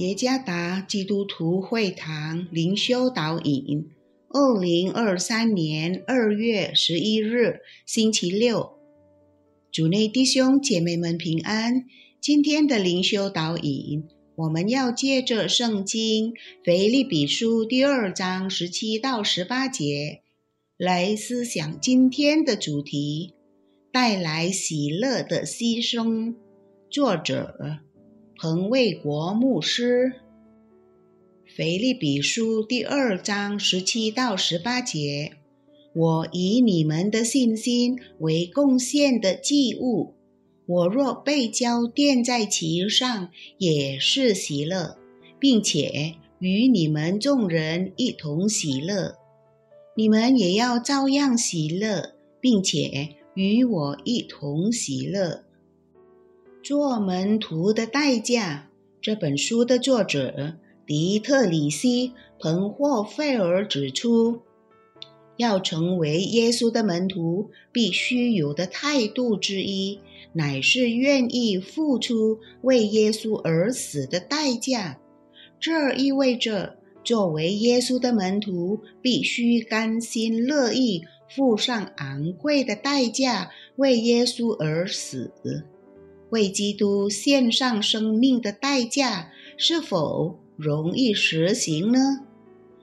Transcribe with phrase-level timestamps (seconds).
[0.00, 3.90] 耶加达基督徒会堂灵修导引，
[4.30, 8.78] 二零二三年二月十一日，星期六，
[9.70, 11.84] 主内弟兄姐妹们平安。
[12.18, 14.04] 今天的灵修导引，
[14.36, 16.32] 我们要借着圣经
[16.64, 20.22] 腓立比书第二章十七到十八节
[20.78, 23.34] 来思想今天的主题：
[23.92, 26.34] 带来喜乐的牺牲。
[26.88, 27.89] 作者。
[28.42, 30.14] 彭卫国牧师，
[31.54, 35.32] 《腓立比书》第二章十七到十八节：
[35.94, 40.14] 我以你们的信心为贡献的祭物，
[40.64, 44.96] 我若被交奠在其上，也是喜乐，
[45.38, 49.16] 并且与你们众人一同喜乐。
[49.94, 55.44] 你们也要照样喜乐，并且与我一同喜乐。
[56.62, 58.68] 做门徒的代价。
[59.00, 62.08] 这本书的作者迪特里希·
[62.38, 64.40] 彭霍费尔指出，
[65.38, 70.00] 要成为耶稣的门徒，必须有的态度之一，
[70.34, 75.00] 乃是愿意付出为耶稣而死的代价。
[75.58, 85.32] 这意味着，作为耶稣的门徒，必须甘心乐意付上昂贵的代价，为耶稣而死。
[86.30, 91.98] 为基督献上生命的代价是否容易实行呢？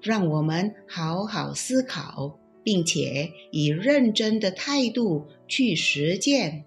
[0.00, 6.64] 让我们好好思考，并且以认真的态度去实践。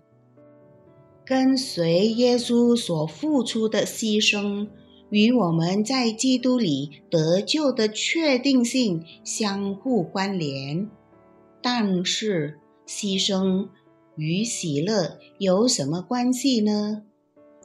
[1.23, 4.67] 跟随耶稣所付出的牺牲，
[5.09, 10.89] 与我们在基督里得救的确定性相互关联。
[11.61, 13.69] 但是，牺牲。
[14.17, 17.03] 与喜乐有什么关系呢？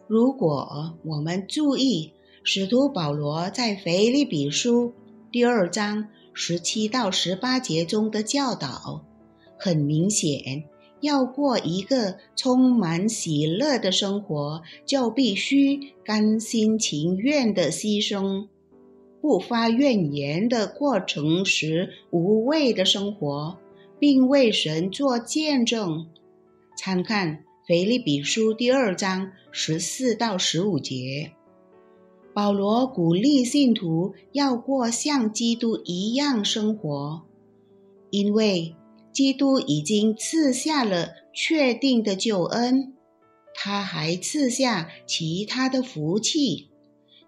[0.07, 2.13] 如果我们注意
[2.45, 4.93] 使徒保罗在腓立比书
[5.33, 9.05] 第二章十七到十八节中的教导，
[9.59, 10.65] 很明显，
[11.01, 18.47] 要过一个充满喜乐的生活，就必须甘心情愿的牺牲，
[19.21, 23.59] 不发怨言的过诚实无畏的生活，
[23.99, 26.07] 并为神做见证。
[26.77, 31.33] 参看《腓立比书》第二章十四到十五节，
[32.35, 37.23] 保罗鼓励信徒要过像基督一样生活，
[38.11, 38.77] 因为
[39.11, 42.93] 基督已经赐下了确定的救恩，
[43.55, 46.69] 他还赐下其他的福气，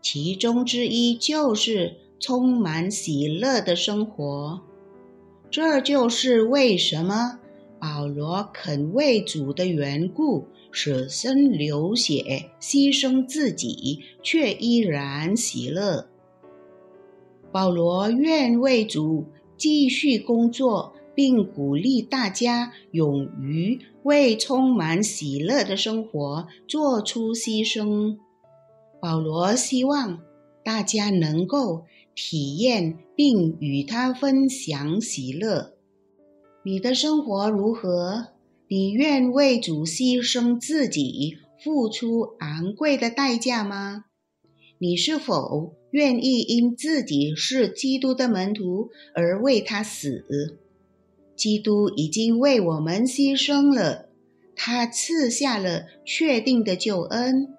[0.03, 4.61] 其中之一就是充满喜乐的生活。
[5.51, 7.41] 这就是为什么。
[7.81, 16.09] 保罗肯为主的缘故舍身流血，牺牲自己，却依然喜乐。
[17.51, 28.19] 保罗愿为主继续工作，并鼓励大家勇于为充满喜乐的生活做出牺牲。
[29.01, 30.21] 保罗希望
[30.65, 31.85] 大家能够
[32.15, 35.78] 体验并与他分享喜乐。
[36.69, 38.27] 你的生活如何？
[38.69, 44.05] 你愿为主牺牲自己，付出昂贵的代价吗？
[44.77, 50.59] 你是否愿意因自己是基督的门徒而为他死？
[51.35, 54.11] 基督已经为我们牺牲了，
[54.55, 57.55] 他赐下了确定的救恩，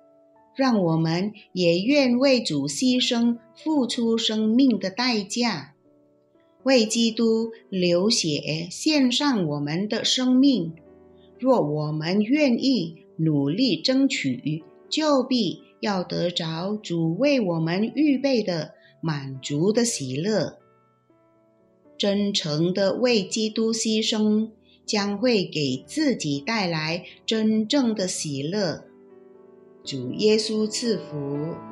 [0.56, 5.74] 让我们也愿为主牺牲，付出生命的代价。
[6.64, 10.74] 为基督流血，献上我们的生命。
[11.40, 20.58] 若我们愿意努力争取，就必要得着主为我们预备的满足的喜乐。
[21.98, 24.50] 真诚的为基督牺牲，
[24.86, 28.86] 将会给自己带来真正的喜乐。
[29.84, 31.69] 主耶稣赐福。